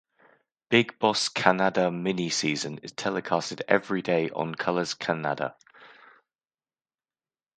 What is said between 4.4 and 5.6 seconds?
Colors Kannada.